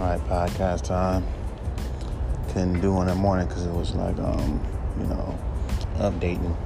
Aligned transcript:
All 0.00 0.06
right, 0.06 0.28
podcast 0.28 0.84
time. 0.84 1.26
Couldn't 2.48 2.80
do 2.80 3.02
in 3.02 3.06
the 3.08 3.14
morning 3.14 3.46
because 3.46 3.66
it 3.66 3.70
was 3.70 3.94
like, 3.94 4.18
um, 4.18 4.66
you 4.98 5.04
know, 5.04 5.38
updating. 5.98 6.56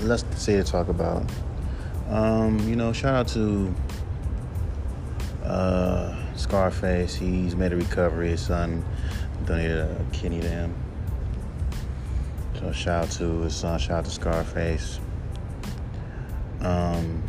Let's 0.00 0.24
see 0.34 0.52
to 0.52 0.64
talk 0.64 0.88
about. 0.88 1.30
Um, 2.08 2.58
you 2.66 2.74
know, 2.74 2.94
shout 2.94 3.14
out 3.14 3.28
to 3.34 3.74
uh, 5.44 6.16
Scarface. 6.36 7.14
He's 7.14 7.54
made 7.54 7.74
a 7.74 7.76
recovery. 7.76 8.30
His 8.30 8.40
son 8.46 8.82
donated 9.44 9.76
a 9.76 10.06
kidney 10.10 10.40
to 10.40 10.48
him. 10.48 10.74
So 12.58 12.72
shout 12.72 13.04
out 13.04 13.10
to 13.18 13.42
his 13.42 13.54
son. 13.54 13.78
Shout 13.78 13.98
out 13.98 14.04
to 14.06 14.10
Scarface. 14.10 15.00
Um, 16.62 17.22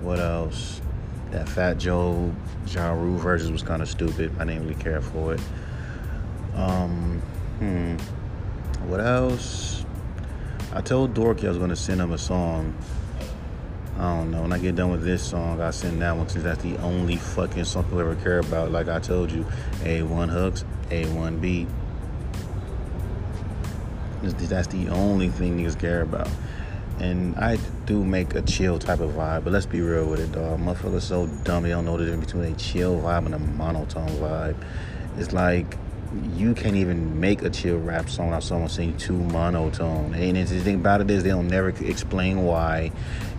what 0.00 0.18
else? 0.18 0.80
That 1.30 1.48
Fat 1.48 1.78
Joe 1.78 2.34
Ja 2.66 2.90
Rule 2.92 3.16
versus 3.18 3.50
was 3.50 3.62
kind 3.62 3.82
of 3.82 3.88
stupid. 3.88 4.32
I 4.38 4.44
didn't 4.44 4.62
really 4.62 4.82
care 4.82 5.00
for 5.00 5.34
it. 5.34 5.40
Um, 6.54 7.22
hmm. 7.58 7.96
What 8.88 9.00
else? 9.00 9.84
I 10.72 10.80
told 10.80 11.14
Dorky 11.14 11.44
I 11.44 11.48
was 11.48 11.58
gonna 11.58 11.76
send 11.76 12.00
him 12.00 12.12
a 12.12 12.18
song. 12.18 12.74
I 13.98 14.16
don't 14.16 14.30
know. 14.30 14.42
When 14.42 14.52
I 14.52 14.58
get 14.58 14.76
done 14.76 14.90
with 14.90 15.04
this 15.04 15.22
song, 15.22 15.60
I 15.60 15.72
send 15.72 16.00
that 16.00 16.16
one 16.16 16.28
since 16.28 16.44
that's 16.44 16.62
the 16.62 16.76
only 16.78 17.16
fucking 17.16 17.64
song 17.64 17.84
people 17.84 18.00
ever 18.00 18.14
care 18.16 18.38
about. 18.38 18.72
Like 18.72 18.88
I 18.88 18.98
told 18.98 19.30
you, 19.30 19.44
A1 19.82 20.30
hooks, 20.30 20.64
A1 20.88 21.40
beat. 21.40 21.68
That's 24.22 24.68
the 24.68 24.88
only 24.88 25.28
thing 25.28 25.58
niggas 25.58 25.78
care 25.78 26.02
about. 26.02 26.28
And 27.00 27.34
I 27.36 27.56
do 27.86 28.04
make 28.04 28.34
a 28.34 28.42
chill 28.42 28.78
type 28.78 29.00
of 29.00 29.12
vibe, 29.12 29.44
but 29.44 29.52
let's 29.52 29.66
be 29.66 29.80
real 29.80 30.06
with 30.06 30.20
it, 30.20 30.32
dog. 30.32 30.60
Motherfuckers 30.60 31.02
so 31.02 31.26
dumb 31.44 31.62
they 31.62 31.70
don't 31.70 31.86
know 31.86 31.96
the 31.96 32.04
difference 32.04 32.26
between 32.26 32.52
a 32.52 32.56
chill 32.56 33.00
vibe 33.00 33.26
and 33.26 33.34
a 33.34 33.38
monotone 33.38 34.08
vibe. 34.10 34.56
It's 35.16 35.32
like 35.32 35.78
you 36.34 36.54
can't 36.54 36.76
even 36.76 37.20
make 37.20 37.42
a 37.42 37.50
chill 37.50 37.78
rap 37.78 38.10
song 38.10 38.26
without 38.26 38.42
someone 38.42 38.68
saying 38.68 38.98
too 38.98 39.16
monotone. 39.16 40.14
And 40.14 40.36
the 40.36 40.60
thing 40.60 40.76
about 40.76 41.00
it 41.00 41.10
is 41.10 41.22
they 41.22 41.30
don't 41.30 41.48
never 41.48 41.68
explain 41.68 42.44
why. 42.44 42.90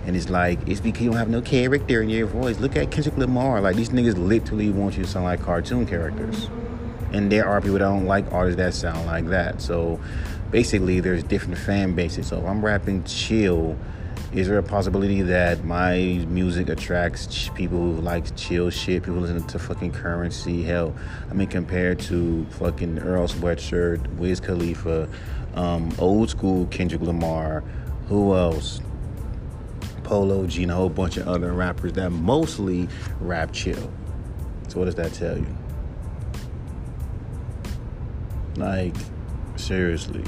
And 0.05 0.15
it's 0.15 0.29
like 0.29 0.59
it's 0.67 0.79
because 0.79 1.03
you 1.03 1.09
don't 1.11 1.19
have 1.19 1.29
no 1.29 1.41
character 1.41 2.01
in 2.01 2.09
your 2.09 2.27
voice. 2.27 2.59
Look 2.59 2.75
at 2.75 2.89
Kendrick 2.91 3.17
Lamar. 3.17 3.61
Like 3.61 3.75
these 3.75 3.89
niggas 3.89 4.17
literally 4.17 4.71
want 4.71 4.97
you 4.97 5.03
to 5.03 5.09
sound 5.09 5.25
like 5.25 5.41
cartoon 5.41 5.85
characters. 5.85 6.49
And 7.11 7.31
there 7.31 7.45
are 7.47 7.59
people 7.59 7.73
that 7.73 7.79
don't 7.79 8.05
like 8.05 8.31
artists 8.31 8.57
that 8.57 8.73
sound 8.73 9.05
like 9.05 9.27
that. 9.27 9.61
So 9.61 9.99
basically 10.51 10.99
there's 10.99 11.23
different 11.23 11.57
fan 11.57 11.95
bases. 11.95 12.27
So 12.27 12.39
if 12.39 12.45
I'm 12.45 12.63
rapping 12.63 13.03
chill, 13.05 13.77
is 14.33 14.47
there 14.47 14.57
a 14.57 14.63
possibility 14.63 15.21
that 15.23 15.63
my 15.63 16.25
music 16.29 16.69
attracts 16.69 17.49
people 17.49 17.77
who 17.77 18.01
like 18.01 18.35
chill 18.37 18.69
shit, 18.69 19.03
people 19.03 19.19
listen 19.19 19.45
to 19.47 19.59
fucking 19.59 19.91
Curren$y? 19.91 20.61
Hell, 20.61 20.95
I 21.29 21.33
mean, 21.33 21.47
compared 21.47 21.99
to 22.01 22.45
fucking 22.51 22.99
Earl 22.99 23.27
Sweatshirt, 23.27 24.07
Wiz 24.15 24.39
Khalifa, 24.39 25.09
um, 25.55 25.93
old 25.99 26.29
school 26.29 26.65
Kendrick 26.67 27.01
Lamar, 27.01 27.61
who 28.07 28.35
else? 28.35 28.79
Polo 30.03 30.45
G, 30.45 30.63
and 30.63 30.71
a 30.71 30.75
whole 30.75 30.89
bunch 30.89 31.17
of 31.17 31.27
other 31.27 31.53
rappers 31.53 31.93
that 31.93 32.09
mostly 32.09 32.87
rap 33.19 33.53
chill. 33.53 33.91
So, 34.67 34.79
what 34.79 34.85
does 34.85 34.95
that 34.95 35.13
tell 35.13 35.37
you? 35.37 35.57
Like, 38.57 38.95
seriously. 39.71 40.21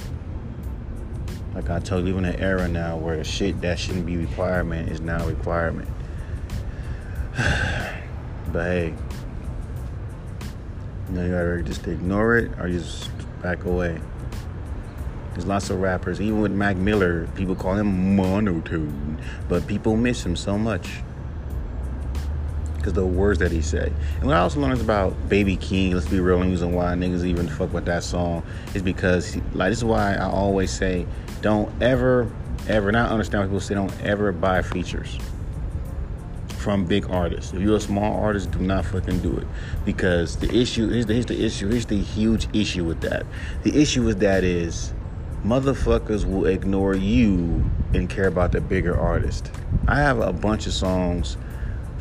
Like 1.53 1.69
I 1.69 1.79
told 1.79 2.07
you, 2.07 2.17
in 2.17 2.23
an 2.23 2.37
era 2.37 2.65
now 2.69 2.95
where 2.95 3.21
shit 3.25 3.59
that 3.59 3.77
shouldn't 3.77 4.05
be 4.05 4.15
requirement 4.15 4.89
is 4.89 5.01
now 5.01 5.27
requirement. 5.27 5.89
but 7.35 8.63
hey, 8.63 8.93
you 11.09 11.13
know, 11.13 11.25
you 11.25 11.31
gotta 11.31 11.61
just 11.61 11.85
ignore 11.89 12.37
it 12.37 12.57
or 12.57 12.69
just 12.69 13.11
back 13.41 13.65
away. 13.65 13.99
There's 15.33 15.45
lots 15.45 15.69
of 15.69 15.81
rappers, 15.81 16.21
even 16.21 16.39
with 16.39 16.53
Mac 16.53 16.77
Miller, 16.77 17.27
people 17.35 17.53
call 17.53 17.73
him 17.73 18.15
monotone, 18.15 19.21
but 19.49 19.67
people 19.67 19.97
miss 19.97 20.25
him 20.25 20.37
so 20.37 20.57
much 20.57 21.01
because 22.83 22.93
the 22.93 23.05
words 23.05 23.39
that 23.39 23.51
he 23.51 23.61
say. 23.61 23.91
And 24.17 24.25
what 24.25 24.35
I 24.35 24.39
also 24.39 24.59
learned 24.59 24.81
about 24.81 25.29
Baby 25.29 25.55
Keem, 25.55 25.93
let's 25.93 26.07
be 26.07 26.19
real, 26.19 26.41
and 26.41 26.51
reason 26.51 26.73
why 26.73 26.93
niggas 26.93 27.23
even 27.23 27.47
fuck 27.47 27.71
with 27.71 27.85
that 27.85 28.03
song 28.03 28.43
is 28.73 28.81
because, 28.81 29.37
like, 29.53 29.71
this 29.71 29.77
is 29.77 29.85
why 29.85 30.15
I 30.15 30.25
always 30.25 30.69
say, 30.69 31.07
don't 31.41 31.71
ever, 31.81 32.29
ever, 32.67 32.91
not 32.91 33.09
understand 33.09 33.45
people 33.45 33.61
say, 33.61 33.73
don't 33.75 34.01
ever 34.01 34.33
buy 34.33 34.61
features 34.61 35.17
from 36.57 36.85
big 36.85 37.09
artists. 37.09 37.53
If 37.53 37.61
you're 37.61 37.77
a 37.77 37.79
small 37.79 38.21
artist, 38.21 38.51
do 38.51 38.59
not 38.59 38.85
fucking 38.85 39.19
do 39.19 39.37
it. 39.37 39.47
Because 39.85 40.35
the 40.37 40.53
issue, 40.53 40.89
here's 40.89 41.05
the, 41.05 41.13
here's 41.13 41.25
the 41.25 41.45
issue, 41.45 41.69
here's 41.69 41.85
the 41.85 42.01
huge 42.01 42.47
issue 42.53 42.83
with 42.83 42.99
that. 43.01 43.25
The 43.63 43.81
issue 43.81 44.03
with 44.03 44.19
that 44.19 44.43
is, 44.43 44.93
motherfuckers 45.45 46.25
will 46.25 46.47
ignore 46.47 46.95
you 46.95 47.63
and 47.93 48.09
care 48.09 48.27
about 48.27 48.51
the 48.51 48.59
bigger 48.61 48.97
artist. 48.97 49.51
I 49.87 49.99
have 49.99 50.19
a 50.19 50.33
bunch 50.33 50.67
of 50.67 50.73
songs 50.73 51.37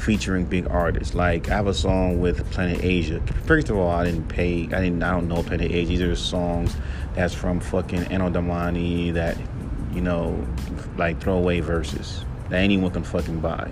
featuring 0.03 0.45
big 0.45 0.67
artists. 0.69 1.15
Like 1.15 1.49
I 1.49 1.57
have 1.57 1.69
a 1.69 1.75
song 1.75 2.21
with 2.21 2.49
Planet 2.51 2.81
Asia. 2.83 3.23
First 3.47 3.71
of 3.71 3.77
all, 3.77 3.89
I 3.89 4.05
didn't 4.05 4.29
pay. 4.29 4.65
I 4.65 4.81
didn't. 4.81 5.03
I 5.03 5.13
don't 5.13 5.29
know 5.29 5.43
Planet 5.43 5.71
Asia. 5.71 5.89
These 5.89 6.03
are 6.03 6.17
songs 6.17 6.77
that's 7.15 7.35
from 7.35 7.61
fucking 7.61 8.05
Anno 8.05 8.31
Domini 8.31 9.13
that 9.13 9.37
you 9.93 10.01
know, 10.01 10.47
like 10.97 11.21
throwaway 11.21 11.61
verses 11.61 12.25
that 12.49 12.63
anyone 12.63 12.91
can 12.91 13.05
fucking 13.05 13.41
buy. 13.41 13.71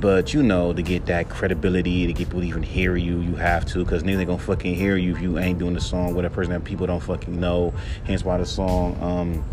But 0.00 0.32
you 0.32 0.42
know, 0.42 0.72
to 0.72 0.82
get 0.82 1.06
that 1.06 1.28
credibility, 1.28 2.06
to 2.06 2.12
get 2.12 2.28
people 2.28 2.40
to 2.40 2.46
even 2.46 2.62
hear 2.62 2.96
you, 2.96 3.20
you 3.20 3.34
have 3.34 3.64
to, 3.66 3.84
because 3.84 4.04
niggas 4.04 4.18
ain't 4.18 4.28
gonna 4.28 4.38
fucking 4.38 4.74
hear 4.74 4.96
you 4.96 5.16
if 5.16 5.20
you 5.20 5.38
ain't 5.38 5.58
doing 5.58 5.74
the 5.74 5.80
song 5.80 6.14
with 6.14 6.24
a 6.24 6.30
person 6.30 6.52
that 6.52 6.64
people 6.64 6.86
don't 6.86 7.02
fucking 7.02 7.40
know. 7.40 7.72
Hence 8.04 8.24
why 8.24 8.36
the 8.36 8.46
song 8.46 8.96
um, 9.02 9.44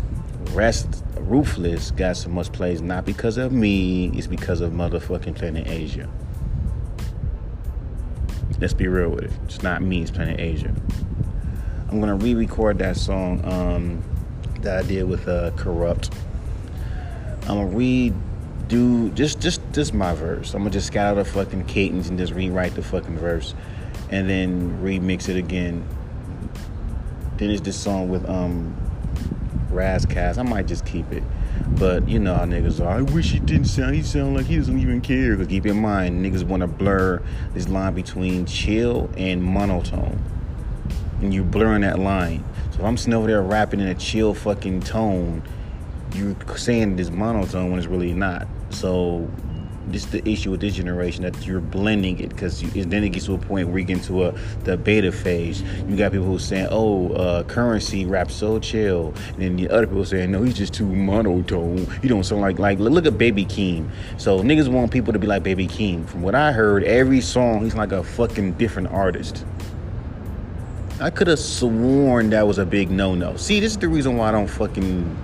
Rest 0.54 1.04
Ruthless 1.18 1.90
got 1.90 2.16
so 2.16 2.28
much 2.28 2.52
plays, 2.52 2.80
not 2.80 3.04
because 3.04 3.36
of 3.36 3.52
me, 3.52 4.08
it's 4.16 4.26
because 4.26 4.60
of 4.60 4.72
motherfucking 4.72 5.34
Planet 5.34 5.66
Asia. 5.66 6.08
Let's 8.60 8.72
be 8.72 8.88
real 8.88 9.10
with 9.10 9.24
it. 9.24 9.32
It's 9.44 9.62
not 9.62 9.82
me, 9.82 10.02
it's 10.02 10.10
Planet 10.10 10.40
Asia. 10.40 10.72
I'm 11.88 12.00
gonna 12.00 12.16
re-record 12.16 12.78
that 12.78 12.96
song 12.96 13.44
um, 13.44 14.02
that 14.62 14.84
I 14.84 14.86
did 14.86 15.04
with 15.04 15.28
uh, 15.28 15.50
Corrupt. 15.52 16.10
I'm 17.42 17.58
gonna 17.58 17.70
redo 17.70 19.14
just 19.14 19.40
just 19.40 19.60
just 19.72 19.94
my 19.94 20.14
verse. 20.14 20.54
I'm 20.54 20.60
gonna 20.60 20.70
just 20.70 20.88
scatter 20.88 21.22
the 21.22 21.24
fucking 21.24 21.66
cadence 21.66 22.08
and 22.08 22.18
just 22.18 22.32
rewrite 22.32 22.74
the 22.74 22.82
fucking 22.82 23.18
verse, 23.18 23.54
and 24.10 24.28
then 24.28 24.82
remix 24.82 25.28
it 25.28 25.36
again. 25.36 25.86
Then 27.36 27.50
it's 27.50 27.60
this 27.60 27.76
song 27.76 28.08
with 28.08 28.28
um 28.28 28.74
Cast. 30.08 30.38
I 30.38 30.42
might 30.42 30.66
just 30.66 30.84
keep 30.86 31.10
it. 31.12 31.22
But 31.78 32.08
you 32.08 32.18
know 32.18 32.34
how 32.34 32.44
niggas 32.44 32.84
are. 32.84 32.98
I 32.98 33.02
wish 33.02 33.32
he 33.32 33.38
didn't 33.38 33.66
sound. 33.66 33.94
He 33.94 34.02
sound 34.02 34.36
like 34.36 34.46
he 34.46 34.56
doesn't 34.56 34.78
even 34.78 35.00
care. 35.00 35.36
Cause 35.36 35.46
keep 35.46 35.66
in 35.66 35.80
mind, 35.80 36.24
niggas 36.24 36.44
want 36.44 36.62
to 36.62 36.66
blur 36.66 37.22
this 37.54 37.68
line 37.68 37.94
between 37.94 38.46
chill 38.46 39.10
and 39.16 39.42
monotone, 39.42 40.22
and 41.20 41.32
you 41.32 41.42
blurring 41.42 41.82
that 41.82 41.98
line. 41.98 42.44
So 42.70 42.78
if 42.78 42.84
I'm 42.84 42.96
sitting 42.96 43.14
over 43.14 43.26
there 43.26 43.42
rapping 43.42 43.80
in 43.80 43.88
a 43.88 43.94
chill 43.94 44.34
fucking 44.34 44.80
tone, 44.80 45.42
you're 46.14 46.36
saying 46.56 46.96
this 46.96 47.10
monotone 47.10 47.70
when 47.70 47.78
it's 47.78 47.88
really 47.88 48.12
not. 48.12 48.46
So 48.70 49.28
this 49.88 50.04
is 50.04 50.10
the 50.10 50.28
issue 50.28 50.50
with 50.50 50.60
this 50.60 50.74
generation 50.74 51.22
that 51.22 51.46
you're 51.46 51.60
blending 51.60 52.18
it 52.18 52.30
because 52.30 52.60
then 52.60 53.04
it 53.04 53.10
gets 53.10 53.26
to 53.26 53.34
a 53.34 53.38
point 53.38 53.68
where 53.68 53.78
you 53.78 53.84
get 53.84 53.98
into 53.98 54.24
a 54.24 54.34
the 54.64 54.76
beta 54.76 55.12
phase. 55.12 55.62
You 55.88 55.96
got 55.96 56.12
people 56.12 56.26
who 56.26 56.38
saying, 56.38 56.68
"Oh, 56.70 57.12
uh, 57.12 57.42
Curren$y 57.44 58.04
rap 58.04 58.30
so 58.30 58.58
chill," 58.58 59.14
and 59.34 59.42
then 59.42 59.56
the 59.56 59.68
other 59.68 59.86
people 59.86 60.04
saying, 60.04 60.30
"No, 60.32 60.42
he's 60.42 60.54
just 60.54 60.74
too 60.74 60.86
monotone. 60.86 61.86
He 62.02 62.08
don't 62.08 62.24
sound 62.24 62.42
like 62.42 62.58
like 62.58 62.78
look 62.78 63.06
at 63.06 63.16
Baby 63.16 63.44
Keem." 63.44 63.88
So 64.16 64.40
niggas 64.40 64.68
want 64.68 64.90
people 64.90 65.12
to 65.12 65.18
be 65.18 65.26
like 65.26 65.42
Baby 65.42 65.68
Keem. 65.68 66.06
From 66.06 66.22
what 66.22 66.34
I 66.34 66.52
heard, 66.52 66.82
every 66.84 67.20
song 67.20 67.62
he's 67.62 67.74
like 67.74 67.92
a 67.92 68.02
fucking 68.02 68.52
different 68.52 68.88
artist. 68.88 69.44
I 70.98 71.10
could 71.10 71.26
have 71.26 71.38
sworn 71.38 72.30
that 72.30 72.46
was 72.46 72.56
a 72.58 72.64
big 72.64 72.90
no-no. 72.90 73.36
See, 73.36 73.60
this 73.60 73.72
is 73.72 73.78
the 73.78 73.88
reason 73.88 74.16
why 74.16 74.30
I 74.30 74.32
don't 74.32 74.46
fucking 74.46 75.16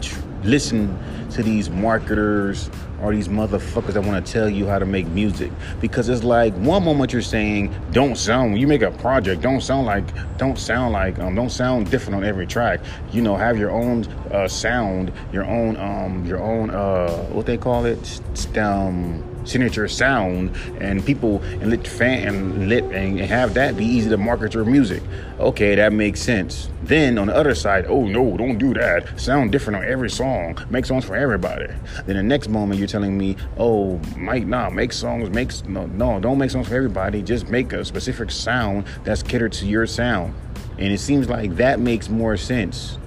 tr- 0.00 0.20
listen 0.42 0.98
to 1.32 1.42
these 1.42 1.68
marketers 1.68 2.70
or 3.02 3.14
these 3.14 3.28
motherfuckers 3.28 3.94
that 3.94 4.02
want 4.02 4.24
to 4.24 4.32
tell 4.32 4.48
you 4.48 4.66
how 4.66 4.78
to 4.78 4.86
make 4.86 5.06
music. 5.08 5.50
Because 5.80 6.08
it's 6.08 6.24
like 6.24 6.54
one 6.54 6.84
moment 6.84 7.12
you're 7.12 7.22
saying 7.22 7.74
don't 7.92 8.16
sound 8.16 8.52
when 8.52 8.60
you 8.60 8.66
make 8.66 8.82
a 8.82 8.90
project 8.90 9.42
don't 9.42 9.60
sound 9.60 9.86
like 9.86 10.04
don't 10.38 10.58
sound 10.58 10.92
like 10.92 11.18
um, 11.18 11.34
don't 11.34 11.50
sound 11.50 11.90
different 11.90 12.16
on 12.16 12.24
every 12.24 12.46
track. 12.46 12.80
You 13.12 13.22
know 13.22 13.36
have 13.36 13.58
your 13.58 13.70
own 13.70 14.04
uh, 14.32 14.48
sound 14.48 15.12
your 15.32 15.44
own 15.44 15.76
um 15.76 16.24
your 16.26 16.38
own 16.40 16.70
uh 16.70 17.10
what 17.26 17.46
they 17.46 17.56
call 17.56 17.84
it? 17.84 18.20
Um 18.56 19.35
signature 19.46 19.88
sound 19.88 20.54
and 20.80 21.04
people 21.04 21.42
and 21.42 21.70
let 21.70 21.86
fan 21.86 22.26
and 22.28 22.68
let 22.68 22.84
and 22.84 23.18
have 23.20 23.54
that 23.54 23.76
be 23.76 23.84
easy 23.84 24.10
to 24.10 24.16
market 24.16 24.54
your 24.54 24.64
music. 24.64 25.02
Okay, 25.38 25.74
that 25.74 25.92
makes 25.92 26.20
sense. 26.20 26.68
Then 26.82 27.18
on 27.18 27.28
the 27.28 27.34
other 27.36 27.54
side, 27.54 27.86
oh 27.88 28.04
no, 28.06 28.36
don't 28.36 28.58
do 28.58 28.74
that. 28.74 29.18
Sound 29.18 29.52
different 29.52 29.78
on 29.78 29.84
every 29.84 30.10
song. 30.10 30.58
Make 30.70 30.86
songs 30.86 31.04
for 31.04 31.16
everybody. 31.16 31.66
Then 32.06 32.16
the 32.16 32.22
next 32.22 32.48
moment 32.48 32.78
you're 32.78 32.88
telling 32.88 33.16
me, 33.16 33.36
oh, 33.58 34.00
Mike, 34.16 34.46
nah, 34.46 34.70
make 34.70 34.92
songs, 34.92 35.30
make 35.30 35.52
no, 35.68 35.86
no, 35.86 36.20
don't 36.20 36.38
make 36.38 36.50
songs 36.50 36.68
for 36.68 36.74
everybody. 36.74 37.22
Just 37.22 37.48
make 37.48 37.72
a 37.72 37.84
specific 37.84 38.30
sound 38.30 38.86
that's 39.04 39.22
catered 39.22 39.52
to 39.54 39.66
your 39.66 39.86
sound. 39.86 40.34
And 40.78 40.92
it 40.92 41.00
seems 41.00 41.28
like 41.28 41.56
that 41.56 41.80
makes 41.80 42.08
more 42.08 42.36
sense. 42.36 42.98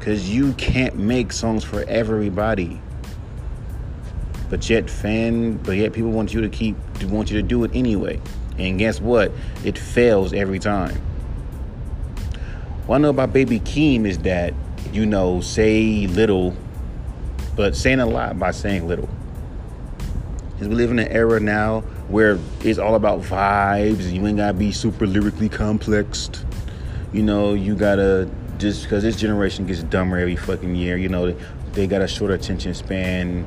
Cause 0.00 0.28
you 0.28 0.52
can't 0.54 0.96
make 0.96 1.32
songs 1.32 1.62
for 1.62 1.84
everybody 1.84 2.80
but 4.52 4.68
yet 4.68 4.90
fan 4.90 5.56
but 5.56 5.78
yet 5.78 5.94
people 5.94 6.10
want 6.10 6.34
you 6.34 6.42
to 6.42 6.48
keep 6.50 6.76
want 7.04 7.30
you 7.30 7.40
to 7.40 7.42
do 7.42 7.64
it 7.64 7.70
anyway. 7.72 8.20
And 8.58 8.78
guess 8.78 9.00
what? 9.00 9.32
It 9.64 9.78
fails 9.78 10.34
every 10.34 10.58
time. 10.58 10.94
What 12.84 12.96
i 12.96 12.98
know 12.98 13.08
about 13.08 13.32
baby 13.32 13.60
keem 13.60 14.06
is 14.06 14.18
that 14.18 14.52
you 14.92 15.06
know 15.06 15.40
say 15.40 16.06
little 16.06 16.54
but 17.56 17.74
saying 17.74 18.00
a 18.00 18.04
lot 18.04 18.38
by 18.38 18.50
saying 18.50 18.86
little. 18.86 19.08
Because 20.50 20.68
we 20.68 20.74
live 20.74 20.90
in 20.90 20.98
an 20.98 21.08
era 21.08 21.40
now 21.40 21.80
where 22.08 22.38
it's 22.60 22.78
all 22.78 22.94
about 22.94 23.22
vibes 23.22 24.12
you 24.12 24.26
ain't 24.26 24.36
gotta 24.36 24.52
be 24.52 24.70
super 24.70 25.06
lyrically 25.06 25.48
complexed. 25.48 26.44
You 27.14 27.22
know 27.22 27.54
you 27.54 27.74
gotta 27.74 28.28
just 28.58 28.82
because 28.82 29.02
this 29.02 29.16
generation 29.16 29.66
gets 29.66 29.82
dumber 29.84 30.18
every 30.18 30.36
fucking 30.36 30.74
year 30.76 30.98
you 30.98 31.08
know 31.08 31.34
they 31.72 31.86
got 31.86 32.02
a 32.02 32.06
short 32.06 32.30
attention 32.30 32.74
span 32.74 33.46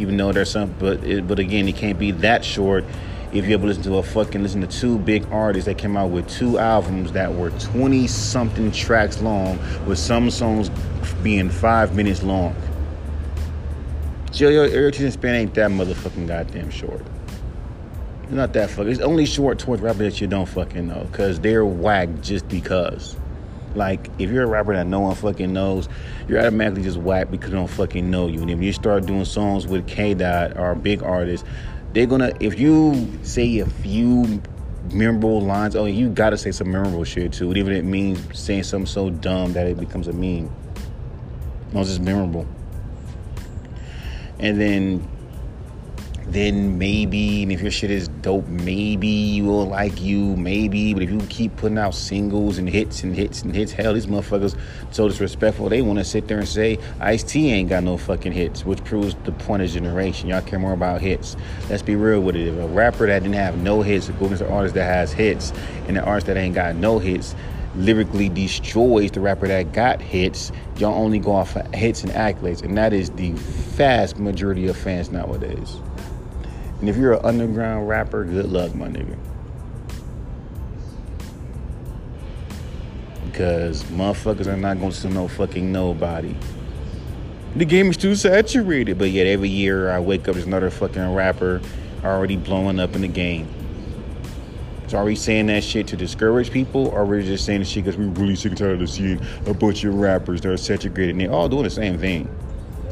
even 0.00 0.16
though 0.16 0.32
there's 0.32 0.50
some, 0.50 0.74
but 0.78 1.04
it, 1.04 1.28
but 1.28 1.38
again, 1.38 1.68
it 1.68 1.76
can't 1.76 1.98
be 1.98 2.10
that 2.10 2.44
short. 2.44 2.84
If 3.32 3.46
you 3.46 3.54
ever 3.54 3.66
listen 3.66 3.82
to 3.84 3.96
a 3.96 4.02
fucking 4.02 4.42
listen 4.42 4.60
to 4.62 4.66
two 4.66 4.98
big 4.98 5.24
artists 5.30 5.66
that 5.66 5.78
came 5.78 5.96
out 5.96 6.10
with 6.10 6.28
two 6.28 6.58
albums 6.58 7.12
that 7.12 7.32
were 7.32 7.50
20 7.50 8.06
something 8.08 8.72
tracks 8.72 9.20
long, 9.20 9.58
with 9.86 9.98
some 9.98 10.30
songs 10.30 10.70
being 11.22 11.48
five 11.50 11.94
minutes 11.94 12.22
long. 12.22 12.56
Your, 14.32 14.50
your 14.50 14.88
attention 14.88 15.10
span 15.12 15.34
ain't 15.34 15.54
that 15.54 15.70
motherfucking 15.70 16.26
goddamn 16.26 16.70
short. 16.70 17.04
It's 18.22 18.32
not 18.32 18.52
that 18.54 18.70
fucking. 18.70 18.90
It's 18.90 19.00
only 19.00 19.26
short 19.26 19.58
towards 19.58 19.82
rappers 19.82 20.14
that 20.14 20.20
you 20.20 20.26
don't 20.26 20.46
fucking 20.46 20.88
know, 20.88 21.06
cause 21.12 21.38
they're 21.40 21.64
whack 21.64 22.08
just 22.22 22.48
because. 22.48 23.16
Like, 23.74 24.10
if 24.18 24.30
you're 24.30 24.44
a 24.44 24.46
rapper 24.46 24.74
that 24.74 24.86
no 24.86 25.00
one 25.00 25.14
fucking 25.14 25.52
knows, 25.52 25.88
you're 26.28 26.40
automatically 26.40 26.82
just 26.82 26.98
whack 26.98 27.30
because 27.30 27.50
they 27.50 27.56
don't 27.56 27.68
fucking 27.68 28.10
know 28.10 28.26
you. 28.26 28.40
And 28.42 28.50
if 28.50 28.60
you 28.60 28.72
start 28.72 29.06
doing 29.06 29.24
songs 29.24 29.66
with 29.66 29.86
K 29.86 30.14
Dot 30.14 30.56
or 30.56 30.74
big 30.74 31.02
artists, 31.02 31.46
they're 31.92 32.06
gonna, 32.06 32.32
if 32.40 32.58
you 32.58 33.10
say 33.22 33.60
a 33.60 33.66
few 33.66 34.42
memorable 34.92 35.40
lines, 35.40 35.76
oh, 35.76 35.84
you 35.84 36.08
gotta 36.08 36.36
say 36.36 36.50
some 36.50 36.70
memorable 36.70 37.04
shit 37.04 37.32
too, 37.32 37.52
even 37.54 37.72
if 37.72 37.78
it 37.78 37.84
means 37.84 38.38
saying 38.38 38.64
something 38.64 38.86
so 38.86 39.10
dumb 39.10 39.52
that 39.52 39.66
it 39.66 39.78
becomes 39.78 40.08
a 40.08 40.12
meme. 40.12 40.50
No, 41.72 41.80
it's 41.80 41.90
just 41.90 42.00
memorable. 42.00 42.46
And 44.38 44.60
then 44.60 45.08
then 46.32 46.78
maybe, 46.78 47.42
and 47.42 47.52
if 47.52 47.60
your 47.60 47.70
shit 47.70 47.90
is 47.90 48.08
dope, 48.08 48.46
maybe 48.46 49.08
you 49.08 49.44
will 49.44 49.66
like 49.66 50.00
you, 50.00 50.36
maybe. 50.36 50.94
But 50.94 51.02
if 51.02 51.10
you 51.10 51.20
keep 51.28 51.56
putting 51.56 51.78
out 51.78 51.94
singles 51.94 52.58
and 52.58 52.68
hits 52.68 53.02
and 53.02 53.14
hits 53.14 53.42
and 53.42 53.54
hits, 53.54 53.72
hell, 53.72 53.94
these 53.94 54.06
motherfuckers 54.06 54.56
so 54.90 55.08
disrespectful. 55.08 55.68
They 55.68 55.82
want 55.82 55.98
to 55.98 56.04
sit 56.04 56.28
there 56.28 56.38
and 56.38 56.48
say 56.48 56.78
Ice 57.00 57.22
T 57.22 57.50
ain't 57.50 57.68
got 57.68 57.82
no 57.82 57.96
fucking 57.96 58.32
hits, 58.32 58.64
which 58.64 58.82
proves 58.84 59.14
the 59.24 59.32
point 59.32 59.62
of 59.62 59.70
generation. 59.70 60.28
Y'all 60.28 60.42
care 60.42 60.58
more 60.58 60.72
about 60.72 61.00
hits. 61.00 61.36
Let's 61.68 61.82
be 61.82 61.96
real 61.96 62.20
with 62.20 62.36
it. 62.36 62.48
If 62.48 62.58
a 62.58 62.68
rapper 62.68 63.06
that 63.06 63.22
didn't 63.22 63.34
have 63.34 63.58
no 63.58 63.82
hits 63.82 64.08
goes 64.08 64.26
against 64.26 64.42
an 64.42 64.52
artist 64.52 64.74
that 64.74 64.84
has 64.84 65.12
hits, 65.12 65.52
and 65.88 65.96
an 65.98 66.04
artist 66.04 66.26
that 66.28 66.36
ain't 66.36 66.54
got 66.54 66.76
no 66.76 66.98
hits, 66.98 67.34
lyrically 67.76 68.28
destroys 68.28 69.10
the 69.10 69.20
rapper 69.20 69.46
that 69.46 69.72
got 69.72 70.00
hits, 70.00 70.52
y'all 70.76 70.94
only 70.94 71.18
go 71.18 71.32
off 71.32 71.56
of 71.56 71.72
hits 71.74 72.02
and 72.02 72.12
accolades, 72.12 72.62
and 72.62 72.76
that 72.76 72.92
is 72.92 73.10
the 73.10 73.32
vast 73.32 74.18
majority 74.18 74.66
of 74.66 74.76
fans 74.76 75.10
nowadays. 75.10 75.76
And 76.80 76.88
if 76.88 76.96
you're 76.96 77.12
an 77.12 77.24
underground 77.24 77.88
rapper, 77.88 78.24
good 78.24 78.50
luck, 78.50 78.74
my 78.74 78.88
nigga. 78.88 79.16
Because 83.26 83.84
motherfuckers 83.84 84.46
are 84.46 84.56
not 84.56 84.80
gonna 84.80 84.92
see 84.92 85.08
no 85.08 85.28
fucking 85.28 85.70
nobody. 85.70 86.34
The 87.56 87.64
game 87.64 87.90
is 87.90 87.96
too 87.96 88.14
saturated, 88.14 88.98
but 88.98 89.10
yet 89.10 89.26
every 89.26 89.48
year 89.48 89.90
I 89.90 89.98
wake 89.98 90.28
up, 90.28 90.34
there's 90.34 90.46
another 90.46 90.70
fucking 90.70 91.14
rapper 91.14 91.60
already 92.04 92.36
blowing 92.36 92.80
up 92.80 92.94
in 92.94 93.02
the 93.02 93.08
game. 93.08 93.48
So 94.86 94.98
are 94.98 95.04
we 95.04 95.14
saying 95.14 95.46
that 95.46 95.62
shit 95.62 95.86
to 95.88 95.96
discourage 95.96 96.50
people, 96.50 96.88
or 96.88 97.04
we're 97.04 97.22
just 97.22 97.44
saying 97.44 97.60
the 97.60 97.64
shit 97.64 97.84
because 97.84 97.98
we're 97.98 98.08
really 98.08 98.34
sick 98.34 98.52
and 98.52 98.58
tired 98.58 98.82
of 98.82 98.90
seeing 98.90 99.20
a 99.46 99.54
bunch 99.54 99.84
of 99.84 99.94
rappers 99.94 100.40
that 100.40 100.50
are 100.50 100.56
saturated 100.56 101.10
and 101.10 101.20
they're 101.20 101.30
all 101.30 101.48
doing 101.48 101.64
the 101.64 101.70
same 101.70 101.98
thing? 101.98 102.28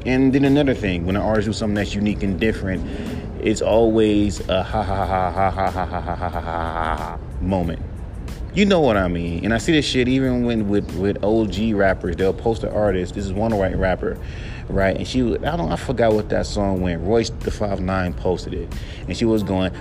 And 0.07 0.33
then 0.33 0.45
another 0.45 0.75
thing, 0.75 1.07
when 1.07 1.17
an 1.17 1.23
artist 1.23 1.47
do 1.47 1.53
something 1.53 1.75
that's 1.75 1.95
unique 1.95 2.23
and 2.23 2.39
different, 2.39 2.87
it's 3.43 3.63
always 3.63 4.47
a 4.49 4.63
ha 4.63 4.83
ha 4.83 5.07
ha 5.07 5.31
ha 5.31 5.51
ha 5.51 5.71
ha 5.71 5.87
ha 5.87 6.01
ha 6.01 6.15
ha 6.17 6.29
ha 6.31 6.41
ha 6.41 7.19
moment. 7.41 7.83
You 8.55 8.65
know 8.65 8.81
what 8.81 8.97
I 8.97 9.09
mean? 9.09 9.45
And 9.45 9.55
I 9.55 9.59
see 9.59 9.73
this 9.73 9.85
shit 9.85 10.09
even 10.09 10.45
when 10.45 10.69
with 10.69 10.91
with 10.97 11.23
OG 11.23 11.75
rappers, 11.75 12.17
they'll 12.17 12.33
post 12.33 12.65
an 12.65 12.73
artist. 12.73 13.15
This 13.15 13.25
is 13.25 13.33
one 13.33 13.57
white 13.57 13.77
rapper, 13.77 14.19
right? 14.69 14.97
And 14.97 15.07
she, 15.07 15.23
I 15.23 15.57
don't, 15.57 15.71
I 15.71 15.77
forgot 15.77 16.13
what 16.13 16.29
that 16.31 16.47
song 16.47 16.81
went. 16.81 17.03
Royce 17.03 17.31
the 17.31 17.51
Five 17.51 17.81
Nine 17.81 18.15
posted 18.15 18.55
it, 18.55 18.75
and 19.07 19.17
she 19.17 19.25
was 19.25 19.43
going 19.43 19.73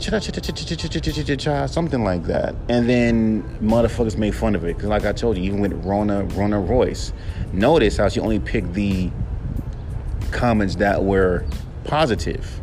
Cha 0.00 0.18
cha 0.18 0.32
cha 0.32 0.40
cha 0.40 0.52
cha 0.52 0.74
cha 0.74 0.98
cha 0.98 1.22
cha 1.22 1.34
cha 1.36 1.66
something 1.66 2.02
like 2.02 2.24
that. 2.24 2.56
And 2.68 2.88
then 2.88 3.42
motherfuckers 3.62 4.18
made 4.18 4.34
fun 4.34 4.56
of 4.56 4.64
it 4.64 4.76
because, 4.76 4.88
like 4.88 5.04
I 5.04 5.12
told 5.12 5.38
you, 5.38 5.44
even 5.44 5.60
with 5.60 5.72
Rona 5.84 6.24
Rona 6.24 6.58
Royce, 6.58 7.12
notice 7.52 7.96
how 7.98 8.08
she 8.08 8.18
only 8.18 8.40
picked 8.40 8.74
the 8.74 9.10
comments 10.32 10.74
that 10.76 11.04
were 11.04 11.44
positive 11.84 12.60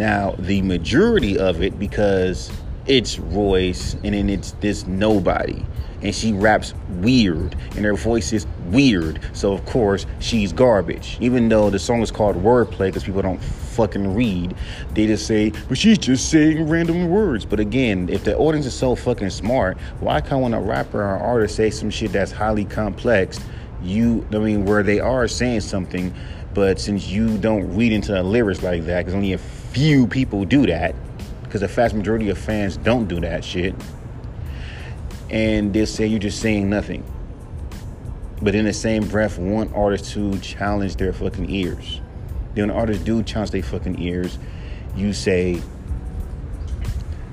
now, 0.00 0.34
the 0.38 0.62
majority 0.62 1.38
of 1.38 1.62
it, 1.62 1.78
because 1.78 2.50
it's 2.86 3.18
Royce 3.18 3.94
and 4.02 4.14
then 4.14 4.28
it's 4.28 4.52
this 4.52 4.86
nobody. 4.86 5.64
And 6.02 6.14
she 6.14 6.32
raps 6.32 6.72
weird 6.88 7.54
and 7.76 7.84
her 7.84 7.94
voice 7.94 8.32
is 8.32 8.46
weird. 8.70 9.20
So, 9.34 9.52
of 9.52 9.64
course, 9.66 10.06
she's 10.18 10.52
garbage. 10.52 11.18
Even 11.20 11.50
though 11.50 11.68
the 11.68 11.78
song 11.78 12.00
is 12.00 12.10
called 12.10 12.36
Wordplay 12.36 12.88
because 12.88 13.04
people 13.04 13.20
don't 13.20 13.40
fucking 13.40 14.14
read, 14.14 14.56
they 14.94 15.06
just 15.06 15.26
say, 15.26 15.52
but 15.68 15.76
she's 15.76 15.98
just 15.98 16.30
saying 16.30 16.68
random 16.68 17.10
words. 17.10 17.44
But 17.44 17.60
again, 17.60 18.08
if 18.08 18.24
the 18.24 18.36
audience 18.38 18.64
is 18.64 18.74
so 18.74 18.96
fucking 18.96 19.30
smart, 19.30 19.76
why 20.00 20.22
can't 20.22 20.40
when 20.42 20.54
a 20.54 20.60
rapper 20.60 21.02
or 21.02 21.18
artist 21.18 21.56
say 21.56 21.68
some 21.68 21.90
shit 21.90 22.12
that's 22.12 22.32
highly 22.32 22.64
complex, 22.64 23.38
you, 23.82 24.26
I 24.32 24.38
mean, 24.38 24.64
where 24.64 24.82
they 24.82 25.00
are 25.00 25.28
saying 25.28 25.60
something, 25.60 26.14
but 26.54 26.80
since 26.80 27.08
you 27.08 27.38
don't 27.38 27.76
read 27.76 27.92
into 27.92 28.12
the 28.12 28.22
lyrics 28.22 28.62
like 28.62 28.84
that, 28.86 29.02
because 29.02 29.14
only 29.14 29.34
a 29.34 29.38
few 29.72 30.06
people 30.06 30.44
do 30.44 30.66
that 30.66 30.94
because 31.44 31.60
the 31.60 31.68
vast 31.68 31.94
majority 31.94 32.28
of 32.28 32.38
fans 32.38 32.76
don't 32.76 33.08
do 33.08 33.20
that 33.20 33.44
shit. 33.44 33.74
And 35.30 35.72
they'll 35.72 35.86
say 35.86 36.06
you're 36.06 36.18
just 36.18 36.40
saying 36.40 36.68
nothing. 36.68 37.04
But 38.42 38.54
in 38.54 38.64
the 38.64 38.72
same 38.72 39.06
breath, 39.06 39.38
want 39.38 39.72
artists 39.74 40.12
to 40.14 40.38
challenge 40.38 40.96
their 40.96 41.12
fucking 41.12 41.50
ears. 41.50 42.00
Then 42.54 42.68
when 42.68 42.76
artists 42.76 43.04
do 43.04 43.22
challenge 43.22 43.50
their 43.50 43.62
fucking 43.62 44.00
ears, 44.00 44.38
you 44.96 45.12
say, 45.12 45.62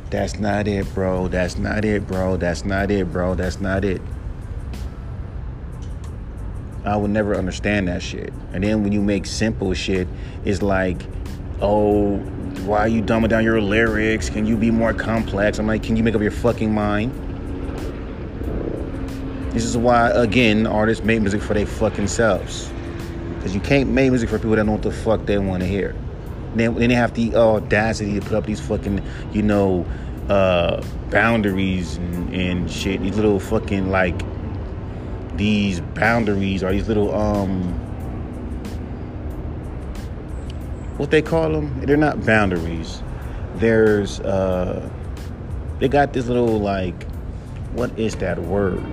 That's 0.10 0.38
not 0.38 0.68
it, 0.68 0.94
bro. 0.94 1.28
That's 1.28 1.58
not 1.58 1.86
it, 1.86 2.08
bro. 2.08 2.38
That's 2.38 2.66
not 2.66 2.92
it, 2.92 3.12
bro. 3.12 3.36
That's 3.36 3.60
not 3.60 3.84
it. 3.84 4.02
I 6.86 6.96
would 6.96 7.12
never 7.12 7.36
understand 7.36 7.88
that 7.88 8.02
shit. 8.02 8.32
And 8.54 8.64
then 8.64 8.84
when 8.84 8.92
you 8.92 9.02
make 9.02 9.26
simple 9.26 9.74
shit, 9.74 10.08
it's 10.46 10.62
like 10.62 11.02
oh, 11.62 12.18
why 12.66 12.80
are 12.80 12.88
you 12.88 13.02
dumbing 13.02 13.30
down 13.30 13.44
your 13.44 13.62
lyrics? 13.62 14.30
Can 14.30 14.46
you 14.46 14.58
be 14.58 14.72
more 14.72 14.94
complex? 14.94 15.60
I'm 15.60 15.68
like, 15.68 15.84
can 15.84 15.96
you 15.96 16.04
make 16.04 16.16
up 16.16 16.22
your 16.22 16.32
fucking 16.32 16.74
mind? 16.74 17.12
This 19.54 19.64
is 19.64 19.78
why, 19.78 20.10
again, 20.10 20.68
artists 20.68 21.04
make 21.04 21.22
music 21.22 21.42
for 21.42 21.54
their 21.54 21.66
fucking 21.66 22.08
selves. 22.08 22.70
Because 23.36 23.56
you 23.56 23.62
can't 23.62 23.90
make 23.90 24.12
music 24.12 24.30
for 24.30 24.38
people 24.38 24.56
that 24.56 24.66
know 24.66 24.74
what 24.74 24.84
the 24.84 24.92
fuck 24.92 25.26
they 25.26 25.38
want 25.38 25.64
to 25.64 25.68
hear. 25.68 25.96
Then, 26.56 26.76
then 26.76 26.90
they 26.90 26.96
have 26.96 27.14
the 27.14 27.36
audacity 27.36 28.20
to 28.20 28.22
put 28.22 28.34
up 28.34 28.46
these 28.46 28.60
fucking, 28.60 29.02
you 29.32 29.42
know, 29.42 29.86
uh, 30.30 30.84
boundaries 31.10 31.98
and, 31.98 32.34
and 32.36 32.72
shit. 32.72 33.02
These 33.02 33.16
little 33.16 33.40
fucking, 33.40 33.90
like, 33.90 34.22
these 35.38 35.80
boundaries 35.80 36.64
or 36.64 36.72
these 36.72 36.88
little, 36.88 37.16
um, 37.16 37.87
what 40.98 41.12
they 41.12 41.22
call 41.22 41.52
them. 41.52 41.82
They're 41.82 41.98
not 41.98 42.26
boundaries. 42.26 43.02
There's 43.56 44.20
uh, 44.20 44.90
they 45.80 45.88
got 45.88 46.14
this 46.14 46.28
little 46.28 46.60
like, 46.60 47.10
what 47.72 47.98
is 47.98 48.16
that 48.18 48.40
word? 48.40 48.84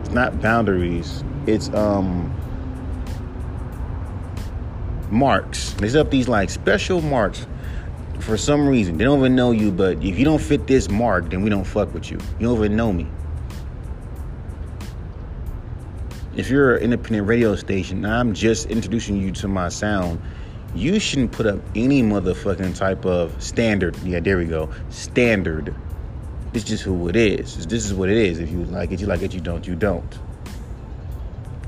It's 0.00 0.10
not 0.10 0.40
boundaries. 0.40 1.22
It's 1.46 1.68
um. 1.70 2.30
marks. 5.10 5.72
They 5.74 5.88
set 5.88 6.00
up 6.00 6.10
these 6.10 6.28
like 6.28 6.50
special 6.50 7.00
marks 7.00 7.46
for 8.20 8.36
some 8.36 8.66
reason. 8.66 8.98
They 8.98 9.04
don't 9.04 9.20
even 9.20 9.36
know 9.36 9.52
you, 9.52 9.70
but 9.70 10.02
if 10.02 10.18
you 10.18 10.24
don't 10.24 10.40
fit 10.40 10.66
this 10.66 10.88
mark, 10.88 11.30
then 11.30 11.42
we 11.42 11.50
don't 11.50 11.64
fuck 11.64 11.92
with 11.94 12.10
you. 12.10 12.18
You 12.38 12.48
don't 12.48 12.56
even 12.58 12.76
know 12.76 12.92
me. 12.92 13.06
If 16.36 16.50
you're 16.50 16.76
an 16.76 16.82
independent 16.82 17.28
radio 17.28 17.54
station, 17.54 18.04
I'm 18.04 18.34
just 18.34 18.66
introducing 18.66 19.16
you 19.16 19.30
to 19.32 19.48
my 19.48 19.68
sound. 19.68 20.20
You 20.74 20.98
shouldn't 20.98 21.32
put 21.32 21.46
up 21.46 21.60
any 21.76 22.02
motherfucking 22.02 22.76
type 22.76 23.04
of 23.04 23.40
standard. 23.42 23.96
Yeah, 23.98 24.20
there 24.20 24.36
we 24.38 24.46
go. 24.46 24.70
Standard. 24.90 25.74
It's 26.52 26.64
just 26.64 26.82
who 26.82 27.08
it 27.08 27.16
is. 27.16 27.66
This 27.66 27.84
is 27.84 27.94
what 27.94 28.08
it 28.08 28.16
is. 28.16 28.38
If 28.38 28.50
you 28.50 28.64
like 28.64 28.90
it, 28.90 29.00
you 29.00 29.06
like 29.06 29.22
it. 29.22 29.32
You 29.32 29.40
don't, 29.40 29.66
you 29.66 29.76
don't. 29.76 30.18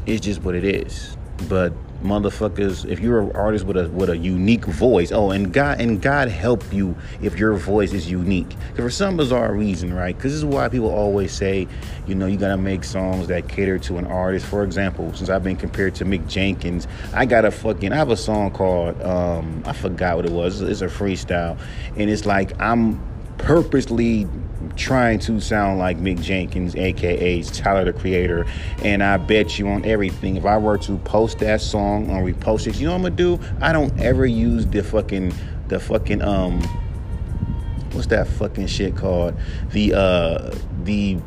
It's 0.06 0.24
just 0.24 0.42
what 0.42 0.54
it 0.54 0.64
is. 0.64 1.16
But 1.48 1.72
motherfuckers 2.02 2.84
if 2.88 3.00
you're 3.00 3.20
an 3.20 3.32
artist 3.32 3.64
with 3.64 3.76
a 3.76 3.88
with 3.90 4.10
a 4.10 4.16
unique 4.16 4.64
voice 4.64 5.12
oh 5.12 5.30
and 5.30 5.52
god 5.52 5.80
and 5.80 6.02
god 6.02 6.28
help 6.28 6.62
you 6.72 6.94
if 7.22 7.38
your 7.38 7.54
voice 7.54 7.92
is 7.92 8.10
unique. 8.10 8.48
Because 8.48 8.84
for 8.84 8.90
some 8.90 9.16
bizarre 9.16 9.52
reason 9.54 9.94
right? 9.94 10.16
Because 10.16 10.32
this 10.32 10.38
is 10.38 10.44
why 10.44 10.68
people 10.68 10.90
always 10.90 11.32
say 11.32 11.66
you 12.06 12.14
know 12.14 12.26
you 12.26 12.36
gotta 12.36 12.56
make 12.56 12.84
songs 12.84 13.28
that 13.28 13.48
cater 13.48 13.78
to 13.78 13.98
an 13.98 14.06
artist. 14.06 14.46
For 14.46 14.64
example 14.64 15.12
since 15.14 15.28
i've 15.30 15.44
been 15.44 15.56
compared 15.56 15.94
to 15.96 16.04
mick 16.04 16.28
jenkins 16.28 16.86
i 17.12 17.24
got 17.24 17.44
a 17.44 17.50
fucking 17.50 17.92
i 17.92 17.96
have 17.96 18.10
a 18.10 18.16
song 18.16 18.50
called 18.50 19.00
um 19.02 19.62
i 19.66 19.72
forgot 19.72 20.16
what 20.16 20.26
it 20.26 20.32
was. 20.32 20.60
It's 20.60 20.82
a 20.82 20.86
freestyle. 20.86 21.58
And 21.96 22.10
it's 22.10 22.26
like 22.26 22.58
i'm 22.60 23.00
purposely 23.38 24.26
trying 24.70 25.18
to 25.20 25.40
sound 25.40 25.78
like 25.78 25.98
Mick 25.98 26.22
Jenkins, 26.22 26.74
aka 26.76 27.42
Tyler 27.42 27.84
the 27.84 27.98
Creator. 27.98 28.46
And 28.82 29.02
I 29.02 29.16
bet 29.16 29.58
you 29.58 29.68
on 29.68 29.84
everything. 29.84 30.36
If 30.36 30.44
I 30.44 30.58
were 30.58 30.78
to 30.78 30.98
post 30.98 31.38
that 31.40 31.60
song 31.60 32.10
or 32.10 32.22
repost 32.22 32.66
it, 32.66 32.78
you 32.78 32.86
know 32.86 32.92
what 32.92 33.06
I'm 33.06 33.16
gonna 33.16 33.38
do? 33.38 33.40
I 33.60 33.72
don't 33.72 33.98
ever 34.00 34.26
use 34.26 34.66
the 34.66 34.82
fucking 34.82 35.32
the 35.68 35.80
fucking 35.80 36.22
um 36.22 36.60
what's 37.92 38.06
that 38.08 38.26
fucking 38.26 38.66
shit 38.66 38.96
called? 38.96 39.34
The 39.72 39.94
uh 39.94 40.54
the 40.84 41.18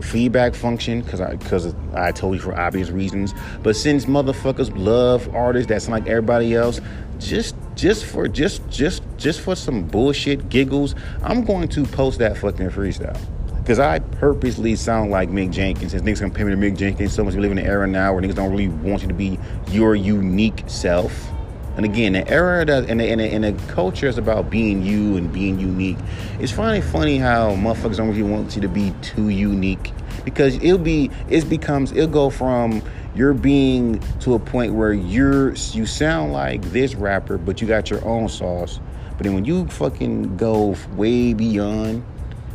feedback 0.00 0.54
function 0.54 1.00
because 1.00 1.20
I 1.20 1.36
because 1.36 1.74
I 1.94 2.12
told 2.12 2.34
you 2.34 2.40
for 2.40 2.58
obvious 2.58 2.90
reasons. 2.90 3.34
But 3.62 3.76
since 3.76 4.06
motherfuckers 4.06 4.72
love 4.76 5.34
artists 5.34 5.68
that 5.68 5.82
sound 5.82 5.92
like 5.92 6.08
everybody 6.08 6.54
else, 6.54 6.80
just 7.18 7.54
just 7.74 8.04
for 8.04 8.28
just 8.28 8.68
just 8.68 9.02
just 9.16 9.40
for 9.40 9.54
some 9.56 9.86
bullshit 9.86 10.48
giggles, 10.48 10.94
I'm 11.22 11.44
going 11.44 11.68
to 11.68 11.84
post 11.84 12.18
that 12.18 12.36
fucking 12.38 12.70
freestyle. 12.70 13.18
Cause 13.66 13.78
I 13.78 13.98
purposely 13.98 14.76
sound 14.76 15.10
like 15.10 15.30
Mick 15.30 15.50
Jenkins. 15.50 15.92
Since 15.92 16.02
niggas 16.02 16.20
compare 16.20 16.44
me 16.44 16.52
to 16.52 16.58
Mick 16.58 16.76
Jenkins 16.76 17.14
so 17.14 17.24
much, 17.24 17.34
we 17.34 17.40
live 17.40 17.52
in 17.52 17.56
an 17.58 17.66
era 17.66 17.86
now 17.86 18.12
where 18.12 18.22
niggas 18.22 18.34
don't 18.34 18.50
really 18.50 18.68
want 18.68 19.00
you 19.00 19.08
to 19.08 19.14
be 19.14 19.38
your 19.70 19.94
unique 19.94 20.64
self. 20.66 21.30
And 21.76 21.86
again, 21.86 22.12
the 22.12 22.28
era 22.28 22.64
that 22.66 22.90
and 22.90 23.00
the, 23.00 23.10
and, 23.10 23.20
the, 23.20 23.24
and 23.24 23.42
the 23.42 23.72
culture 23.72 24.06
is 24.06 24.18
about 24.18 24.50
being 24.50 24.82
you 24.82 25.16
and 25.16 25.32
being 25.32 25.58
unique. 25.58 25.96
It's 26.38 26.52
finally 26.52 26.82
funny 26.82 27.16
how 27.16 27.52
motherfuckers 27.56 27.96
don't 27.96 28.10
really 28.10 28.22
want 28.22 28.54
you 28.54 28.60
to 28.62 28.68
be 28.68 28.92
too 29.00 29.30
unique 29.30 29.92
because 30.26 30.56
it'll 30.56 30.78
be 30.78 31.10
it 31.28 31.48
becomes 31.48 31.90
it'll 31.92 32.06
go 32.06 32.30
from 32.30 32.82
you're 33.14 33.34
being 33.34 34.00
to 34.20 34.34
a 34.34 34.38
point 34.38 34.74
where 34.74 34.92
you're 34.92 35.54
you 35.54 35.86
sound 35.86 36.32
like 36.32 36.62
this 36.72 36.94
rapper, 36.94 37.38
but 37.38 37.60
you 37.60 37.68
got 37.68 37.90
your 37.90 38.04
own 38.04 38.28
sauce. 38.28 38.80
But 39.16 39.24
then 39.24 39.34
when 39.34 39.44
you 39.44 39.66
fucking 39.68 40.36
go 40.36 40.76
way 40.94 41.34
beyond 41.34 42.04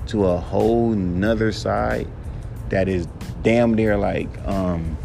to 0.07 0.25
a 0.25 0.37
whole 0.37 0.89
nother 0.89 1.51
side 1.51 2.07
that 2.69 2.89
is 2.89 3.07
damn 3.41 3.73
near 3.73 3.97
like 3.97 4.27
um, 4.45 4.97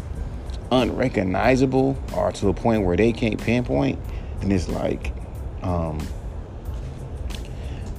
unrecognizable 0.71 1.97
or 2.13 2.31
to 2.33 2.49
a 2.49 2.53
point 2.53 2.83
where 2.83 2.97
they 2.97 3.13
can't 3.13 3.41
pinpoint, 3.41 3.99
then 4.41 4.51
it's 4.51 4.67
like 4.67 5.13
um, 5.63 5.99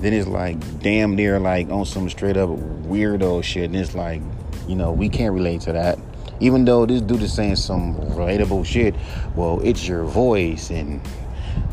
then 0.00 0.12
it's 0.12 0.28
like 0.28 0.80
damn 0.80 1.16
near 1.16 1.40
like 1.40 1.70
on 1.70 1.86
some 1.86 2.08
straight 2.10 2.36
up 2.36 2.50
weirdo 2.50 3.42
shit. 3.42 3.64
And 3.64 3.76
it's 3.76 3.94
like, 3.94 4.20
you 4.68 4.76
know, 4.76 4.92
we 4.92 5.08
can't 5.08 5.32
relate 5.32 5.62
to 5.62 5.72
that. 5.72 5.98
Even 6.40 6.64
though 6.64 6.84
this 6.86 7.00
dude 7.00 7.22
is 7.22 7.32
saying 7.32 7.56
some 7.56 7.96
relatable 7.96 8.64
shit, 8.64 8.94
well, 9.34 9.60
it's 9.62 9.86
your 9.86 10.04
voice 10.04 10.70
and 10.70 11.00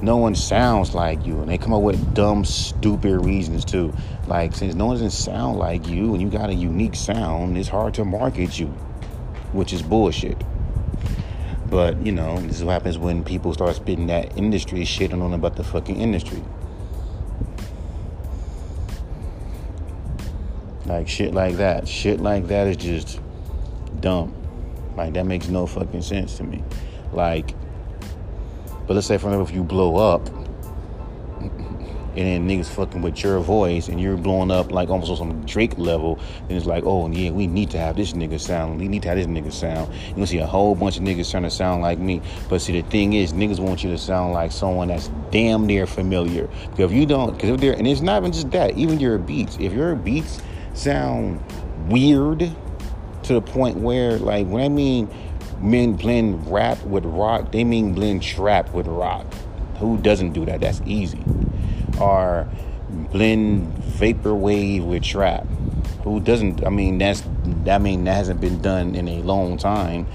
no 0.01 0.17
one 0.17 0.35
sounds 0.35 0.93
like 0.93 1.25
you. 1.25 1.41
And 1.41 1.49
they 1.49 1.57
come 1.57 1.73
up 1.73 1.81
with 1.81 2.13
dumb, 2.13 2.45
stupid 2.45 3.23
reasons 3.23 3.65
too. 3.65 3.93
Like, 4.27 4.53
since 4.53 4.75
no 4.75 4.87
one 4.87 4.95
doesn't 4.95 5.11
sound 5.11 5.57
like 5.59 5.87
you 5.87 6.13
and 6.13 6.21
you 6.21 6.29
got 6.29 6.49
a 6.49 6.53
unique 6.53 6.95
sound, 6.95 7.57
it's 7.57 7.69
hard 7.69 7.93
to 7.95 8.05
market 8.05 8.57
you, 8.57 8.67
which 9.51 9.73
is 9.73 9.81
bullshit. 9.81 10.41
But, 11.69 12.05
you 12.05 12.11
know, 12.11 12.39
this 12.39 12.57
is 12.57 12.63
what 12.63 12.73
happens 12.73 12.97
when 12.97 13.23
people 13.23 13.53
start 13.53 13.75
spitting 13.75 14.07
that 14.07 14.37
industry 14.37 14.85
shit 14.85 15.11
and 15.11 15.21
on 15.21 15.33
about 15.33 15.55
the 15.55 15.63
fucking 15.63 15.99
industry. 15.99 16.41
Like 20.85 21.07
shit 21.07 21.33
like 21.33 21.55
that. 21.55 21.87
Shit 21.87 22.19
like 22.19 22.47
that 22.47 22.67
is 22.67 22.77
just 22.77 23.19
dumb. 23.99 24.42
Like 24.95 25.13
that 25.13 25.25
makes 25.25 25.47
no 25.47 25.65
fucking 25.65 26.01
sense 26.01 26.37
to 26.37 26.43
me. 26.43 26.63
Like, 27.11 27.53
but 28.87 28.95
let's 28.95 29.07
say 29.07 29.17
for 29.17 29.27
example, 29.27 29.47
if 29.47 29.53
you 29.53 29.63
blow 29.63 29.95
up, 29.95 30.27
and 32.15 32.27
then 32.27 32.47
niggas 32.47 32.67
fucking 32.67 33.01
with 33.01 33.23
your 33.23 33.39
voice, 33.39 33.87
and 33.87 33.99
you're 33.99 34.17
blowing 34.17 34.51
up 34.51 34.71
like 34.71 34.89
almost 34.89 35.09
on 35.09 35.17
some 35.17 35.45
Drake 35.45 35.77
level, 35.79 36.19
then 36.47 36.57
it's 36.57 36.67
like, 36.67 36.83
oh 36.85 37.09
yeah, 37.09 37.31
we 37.31 37.47
need 37.47 37.71
to 37.71 37.79
have 37.79 37.95
this 37.95 38.13
nigga 38.13 38.39
sound. 38.39 38.79
We 38.79 38.87
need 38.87 39.01
to 39.03 39.09
have 39.09 39.17
this 39.17 39.25
nigga 39.25 39.51
sound. 39.51 39.91
You're 39.93 40.15
gonna 40.15 40.27
see 40.27 40.37
a 40.37 40.45
whole 40.45 40.75
bunch 40.75 40.97
of 40.97 41.03
niggas 41.03 41.31
trying 41.31 41.43
to 41.43 41.49
sound 41.49 41.81
like 41.81 41.97
me. 41.97 42.21
But 42.49 42.61
see, 42.61 42.79
the 42.79 42.87
thing 42.89 43.13
is, 43.13 43.33
niggas 43.33 43.59
want 43.59 43.83
you 43.83 43.89
to 43.89 43.97
sound 43.97 44.33
like 44.33 44.51
someone 44.51 44.89
that's 44.89 45.09
damn 45.31 45.65
near 45.65 45.87
familiar. 45.87 46.47
Because 46.69 46.91
if 46.91 46.91
you 46.91 47.07
don't, 47.07 47.33
because 47.33 47.49
if 47.49 47.59
they're, 47.59 47.73
and 47.73 47.87
it's 47.87 48.01
not 48.01 48.21
even 48.21 48.31
just 48.31 48.51
that, 48.51 48.77
even 48.77 48.99
your 48.99 49.17
beats. 49.17 49.57
If 49.59 49.73
your 49.73 49.95
beats 49.95 50.39
sound 50.75 51.43
weird 51.89 52.55
to 53.23 53.33
the 53.33 53.41
point 53.41 53.77
where, 53.77 54.17
like, 54.17 54.47
when 54.47 54.63
I 54.63 54.69
mean 54.69 55.09
men 55.59 55.93
blend 55.93 56.51
rap 56.51 56.83
with 56.83 57.05
rock, 57.05 57.51
they 57.51 57.63
mean 57.63 57.93
blend 57.93 58.23
trap 58.23 58.73
with 58.73 58.87
rock. 58.87 59.25
Who 59.79 59.97
doesn't 59.97 60.33
do 60.33 60.45
that? 60.45 60.61
That's 60.61 60.81
easy. 60.85 61.23
Or 61.99 62.47
blend 62.89 63.73
vaporwave 63.75 64.85
with 64.85 65.03
trap. 65.03 65.45
Who 66.03 66.19
doesn't? 66.19 66.65
I 66.65 66.69
mean, 66.69 66.97
that's 66.97 67.23
I 67.67 67.77
mean 67.77 68.03
that 68.05 68.15
hasn't 68.15 68.41
been 68.41 68.61
done 68.61 68.95
in 68.95 69.07
a 69.07 69.21
long 69.21 69.57
time, 69.57 70.07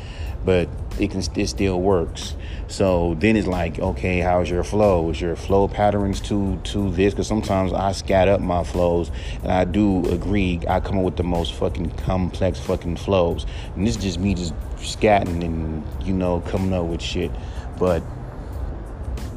but 0.45 0.69
it 0.99 1.11
can 1.11 1.23
it 1.37 1.47
still 1.49 1.81
works. 1.81 2.37
So 2.69 3.15
then 3.19 3.37
it's 3.37 3.47
like, 3.47 3.79
okay, 3.79 4.21
how's 4.21 4.51
your 4.51 4.63
flow? 4.63 5.09
Is 5.09 5.23
your 5.23 5.37
flow 5.37 5.69
patterns 5.69 6.21
to 6.23 6.61
to 6.65 6.91
this? 6.91 7.15
Because 7.15 7.27
sometimes 7.27 7.73
I 7.73 7.93
scat 7.93 8.29
up 8.29 8.43
my 8.43 8.63
flows, 8.63 9.11
and 9.43 9.51
I 9.51 9.65
do 9.65 10.05
agree. 10.11 10.61
I 10.69 10.81
come 10.81 10.99
up 10.99 11.05
with 11.05 11.17
the 11.17 11.23
most 11.23 11.55
fucking 11.55 11.91
complex 11.93 12.61
fucking 12.61 12.97
flows, 12.97 13.47
and 13.75 13.87
this 13.87 13.97
is 13.97 14.03
just 14.03 14.21
me 14.21 14.35
just 14.35 14.53
scatting 14.77 15.43
and 15.43 15.83
you 16.07 16.13
know 16.13 16.41
coming 16.43 16.75
up 16.75 16.85
with 16.85 17.01
shit. 17.01 17.31
But 17.79 18.03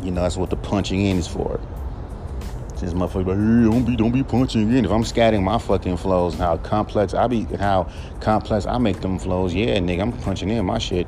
you 0.04 0.12
know 0.12 0.24
that's 0.24 0.36
what 0.36 0.50
the 0.50 0.58
punching 0.58 1.00
in 1.00 1.18
is 1.18 1.28
for. 1.28 1.58
Since 2.76 2.94
motherfucker, 2.94 3.28
like, 3.28 3.38
hey, 3.38 3.72
don't 3.72 3.86
be 3.86 3.96
don't 3.96 4.12
be 4.12 4.24
punching 4.24 4.74
in. 4.74 4.84
If 4.84 4.92
I'm 4.92 5.04
scatting 5.04 5.42
my 5.42 5.58
fucking 5.58 5.96
flows, 5.96 6.34
and 6.34 6.42
how 6.42 6.58
complex 6.58 7.14
I 7.14 7.28
be, 7.28 7.44
how 7.44 7.90
complex 8.20 8.66
I 8.66 8.78
make 8.78 9.00
them 9.00 9.18
flows, 9.18 9.54
yeah, 9.54 9.78
nigga, 9.78 10.02
I'm 10.02 10.12
punching 10.12 10.50
in 10.50 10.66
my 10.66 10.80
shit 10.80 11.08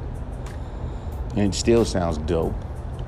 and 1.35 1.53
it 1.53 1.55
still 1.55 1.85
sounds 1.85 2.17
dope. 2.19 2.53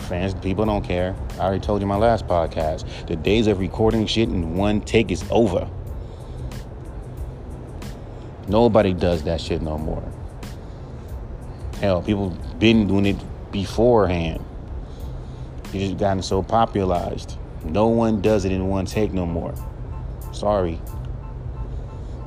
Fans, 0.04 0.34
people 0.36 0.66
don't 0.66 0.84
care. 0.84 1.16
I 1.36 1.46
already 1.46 1.60
told 1.60 1.82
you 1.82 1.88
my 1.88 1.96
last 1.96 2.28
podcast. 2.28 3.08
The 3.08 3.16
days 3.16 3.48
of 3.48 3.60
recording 3.60 4.06
shit 4.06 4.30
in 4.30 4.56
one 4.56 4.82
take 4.82 5.12
is 5.12 5.24
over. 5.32 5.70
Nobody 8.48 8.94
does 8.94 9.24
that 9.24 9.42
shit 9.42 9.62
no 9.62 9.78
more. 9.78 10.04
Hell, 11.80 12.02
people 12.02 12.30
been 12.60 12.88
doing 12.88 13.08
it 13.08 13.18
beforehand. 13.52 14.44
It 15.74 15.80
just 15.80 15.98
gotten 15.98 16.22
so 16.22 16.44
popularized. 16.44 17.38
No 17.64 17.88
one 17.88 18.22
does 18.22 18.46
it 18.46 18.52
in 18.52 18.68
one 18.68 18.86
take 18.86 19.12
no 19.12 19.26
more. 19.26 19.56
Sorry. 20.32 20.80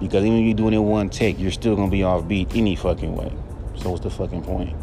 Because 0.01 0.25
even 0.25 0.39
if 0.39 0.45
you're 0.47 0.55
doing 0.55 0.75
it 0.75 0.79
in 0.79 0.85
one 0.85 1.09
take, 1.09 1.39
you're 1.39 1.53
still 1.53 1.77
gonna 1.77 1.91
be 1.91 2.03
off 2.03 2.27
beat 2.27 2.55
any 2.55 2.75
fucking 2.75 3.15
way. 3.15 3.33
So 3.77 3.91
what's 3.91 4.03
the 4.03 4.11
fucking 4.11 4.43
point? 4.43 4.75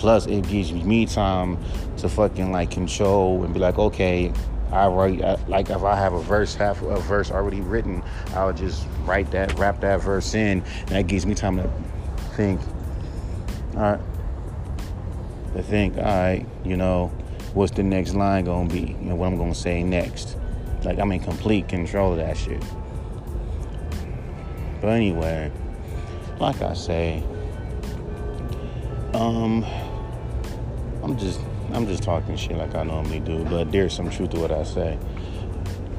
Plus, 0.00 0.26
it 0.26 0.48
gives 0.48 0.72
me 0.72 1.04
time 1.04 1.58
to 1.98 2.08
fucking 2.08 2.50
like 2.50 2.70
control 2.70 3.44
and 3.44 3.52
be 3.52 3.60
like, 3.60 3.78
okay, 3.78 4.32
I 4.72 4.86
write 4.86 5.20
like 5.46 5.68
if 5.68 5.82
I 5.82 5.94
have 5.94 6.14
a 6.14 6.22
verse, 6.22 6.54
half 6.54 6.80
a 6.80 6.98
verse 7.00 7.30
already 7.30 7.60
written, 7.60 8.02
I'll 8.28 8.54
just 8.54 8.86
write 9.04 9.30
that, 9.32 9.58
wrap 9.58 9.82
that 9.82 10.00
verse 10.00 10.32
in, 10.32 10.62
and 10.62 10.88
that 10.88 11.06
gives 11.06 11.26
me 11.26 11.34
time 11.34 11.58
to 11.58 11.70
think. 12.34 12.58
All 13.74 13.82
right, 13.82 14.00
to 15.52 15.62
think. 15.62 15.98
All 15.98 16.04
right, 16.04 16.46
you 16.64 16.78
know, 16.78 17.08
what's 17.52 17.72
the 17.72 17.82
next 17.82 18.14
line 18.14 18.46
gonna 18.46 18.70
be? 18.70 18.96
You 19.02 19.10
know, 19.10 19.16
what 19.16 19.26
I'm 19.26 19.36
gonna 19.36 19.54
say 19.54 19.82
next. 19.82 20.38
Like 20.82 20.98
I'm 20.98 21.12
in 21.12 21.20
complete 21.20 21.68
control 21.68 22.12
of 22.12 22.18
that 22.20 22.38
shit. 22.38 22.64
But 24.80 24.92
anyway, 24.92 25.52
like 26.38 26.62
I 26.62 26.72
say, 26.72 27.22
um. 29.12 29.62
I'm 31.02 31.16
just 31.18 31.40
I'm 31.72 31.86
just 31.86 32.02
talking 32.02 32.36
shit 32.36 32.56
like 32.56 32.74
I 32.74 32.82
normally 32.82 33.20
do, 33.20 33.44
but 33.44 33.70
there's 33.70 33.94
some 33.94 34.10
truth 34.10 34.30
to 34.30 34.40
what 34.40 34.52
I 34.52 34.64
say. 34.64 34.98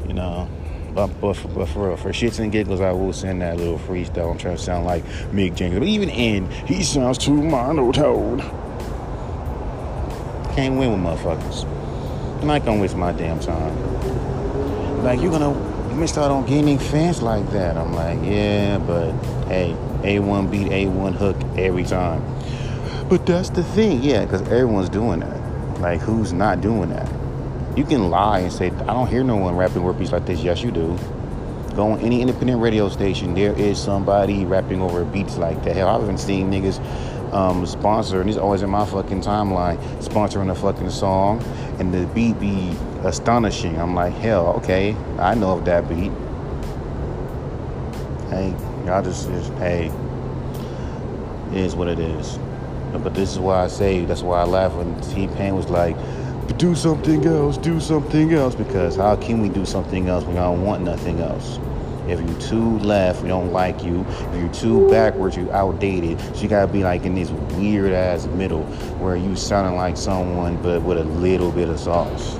You 0.08 0.13
know. 0.13 0.50
But, 0.93 1.08
but, 1.22 1.36
for, 1.36 1.48
but 1.48 1.70
for 1.70 1.88
real, 1.88 1.96
for 1.96 2.10
shits 2.10 2.39
and 2.39 2.51
giggles, 2.51 2.81
I 2.81 2.91
will 2.91 3.13
send 3.13 3.41
that 3.41 3.55
little 3.55 3.79
freestyle. 3.79 4.31
I'm 4.31 4.38
trying 4.38 4.58
to 4.58 4.62
sound 4.62 4.86
like 4.86 5.05
Mick 5.31 5.55
Jenkins. 5.55 5.79
But 5.79 5.88
even 5.88 6.10
in, 6.10 6.51
he 6.67 6.84
sounds 6.84 7.17
too 7.17 7.34
monotone. 7.34 8.39
Can't 10.53 10.77
win 10.77 10.91
with 10.91 11.00
motherfuckers. 11.00 11.63
I'm 12.41 12.48
not 12.48 12.65
gonna 12.65 12.81
waste 12.81 12.98
my 12.98 13.13
damn 13.13 13.39
time. 13.39 13.74
Like, 15.01 15.22
you're 15.22 15.31
gonna 15.31 15.53
miss 15.93 16.17
out 16.17 16.29
on 16.29 16.46
gaining 16.46 16.77
fans 16.77 17.22
like 17.22 17.50
that. 17.51 17.77
I'm 17.77 17.93
like, 17.93 18.20
yeah, 18.24 18.77
but 18.79 19.13
hey, 19.46 19.74
A1 20.01 20.51
beat 20.51 20.67
A1 20.67 21.13
hook 21.13 21.38
every 21.58 21.86
time. 21.86 22.22
But 23.12 23.25
that's 23.25 23.50
the 23.50 23.62
thing, 23.62 24.01
yeah, 24.01 24.24
because 24.24 24.41
everyone's 24.44 24.88
doing 24.88 25.20
that. 25.20 25.82
Like, 25.82 26.00
who's 26.00 26.32
not 26.32 26.62
doing 26.62 26.91
that? 26.91 27.12
You 27.77 27.84
can 27.84 28.10
lie 28.10 28.39
and 28.39 28.53
say, 28.53 28.68
I 28.68 28.94
don't 28.94 29.10
hear 29.10 29.22
no 29.22 29.36
one 29.36 29.58
rapping 29.58 29.84
word 29.84 30.00
beats 30.00 30.13
like 30.13 30.25
this. 30.25 30.41
Yes, 30.41 30.63
you 30.63 30.72
do. 30.72 30.98
Go 31.75 31.91
on 31.91 32.00
any 32.00 32.22
independent 32.22 32.62
radio 32.62 32.88
station, 32.88 33.34
there 33.34 33.51
is 33.60 33.77
somebody 33.77 34.46
rapping 34.46 34.82
over 34.82 35.03
beats 35.03 35.36
like 35.36 35.62
that. 35.65 35.75
Hell, 35.75 35.89
I've 35.89 36.03
even 36.03 36.18
seen 36.18 36.50
niggas 36.50 36.80
um, 37.34 37.65
sponsor, 37.65 38.22
and 38.22 38.30
it's 38.30 38.39
always 38.39 38.62
in 38.62 38.70
my 38.70 38.86
fucking 38.86 39.20
timeline, 39.20 39.77
sponsoring 40.01 40.50
a 40.50 40.56
fucking 40.56 40.89
song, 40.89 41.44
and 41.80 41.94
the 41.94 42.06
beat 42.13 42.39
be 42.39 42.74
astonishing. 43.03 43.77
I'm 43.77 43.94
like, 43.94 44.13
hell, 44.13 44.53
okay, 44.60 44.96
I 45.20 45.36
know 45.36 45.58
of 45.58 45.65
that 45.65 45.89
beat. 45.89 46.13
Hey, 48.30 48.56
y'all 48.86 49.03
just, 49.03 49.27
just 49.27 49.51
hey, 49.56 49.91
it 51.51 51.58
is 51.58 51.75
what 51.75 51.89
it 51.89 52.00
is. 52.00 52.39
But 52.91 53.13
this 53.13 53.31
is 53.31 53.39
why 53.39 53.63
I 53.63 53.67
say, 53.67 54.05
that's 54.05 54.21
why 54.21 54.41
I 54.41 54.43
laugh 54.43 54.74
when 54.74 55.00
T 55.01 55.27
Pain 55.36 55.55
was 55.55 55.69
like, 55.69 55.95
do 56.57 56.75
something 56.75 57.25
else, 57.25 57.57
do 57.57 57.79
something 57.79 58.33
else. 58.33 58.55
Because 58.55 58.95
how 58.95 59.15
can 59.15 59.41
we 59.41 59.50
do 59.50 59.65
something 59.65 60.07
else 60.07 60.24
when 60.25 60.38
I 60.38 60.43
don't 60.43 60.63
want 60.63 60.83
nothing 60.83 61.19
else? 61.19 61.60
If 62.07 62.19
you're 62.19 62.39
too 62.39 62.79
left, 62.79 63.21
we 63.21 63.29
don't 63.29 63.53
like 63.53 63.83
you. 63.83 64.05
If 64.10 64.36
you're 64.36 64.53
too 64.53 64.89
backwards, 64.89 65.38
you 65.38 65.51
outdated. 65.51 66.19
So 66.36 66.41
you 66.41 66.50
gotta 66.50 66.71
be 66.71 66.83
like 66.83 67.05
in 67.05 67.15
this 67.15 67.29
weird 67.29 67.93
ass 67.93 68.25
middle 68.25 68.63
where 69.00 69.15
you 69.15 69.36
sounding 69.36 69.75
like 69.75 69.95
someone 69.95 70.62
but 70.62 70.81
with 70.81 70.98
a 70.98 71.03
little 71.03 71.51
bit 71.51 71.69
of 71.69 71.79
sauce. 71.79 72.39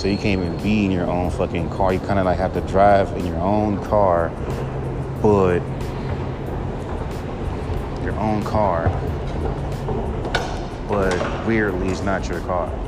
So 0.00 0.06
you 0.06 0.16
can't 0.16 0.40
even 0.40 0.56
be 0.62 0.84
in 0.84 0.90
your 0.90 1.06
own 1.06 1.30
fucking 1.30 1.70
car. 1.70 1.92
You 1.92 2.00
kind 2.00 2.18
of 2.18 2.26
like 2.26 2.38
have 2.38 2.52
to 2.54 2.60
drive 2.62 3.16
in 3.16 3.26
your 3.26 3.38
own 3.38 3.82
car, 3.86 4.30
but 5.22 5.60
your 8.04 8.14
own 8.20 8.42
car, 8.44 8.88
but 10.88 11.46
weirdly 11.46 11.88
it's 11.88 12.02
not 12.02 12.26
your 12.28 12.40
car. 12.40 12.87